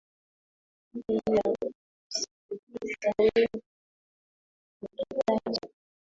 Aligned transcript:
hi 0.93 1.03
ya 1.35 1.41
kusikiliza 1.41 3.13
wengi 3.19 3.63
wakitaja 4.81 5.69